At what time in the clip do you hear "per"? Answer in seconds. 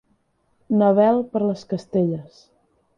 1.35-1.45